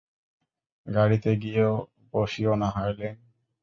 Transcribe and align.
গাড়িতে 0.87 1.31
গিয়ে 1.35 1.63
বসিও 2.13 2.53
না, 2.55 2.67
হারলিন। 2.69 3.15